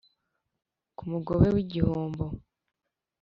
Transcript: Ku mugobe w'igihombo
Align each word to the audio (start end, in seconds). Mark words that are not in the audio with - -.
Ku 0.97 1.03
mugobe 1.11 1.47
w'igihombo 1.55 2.25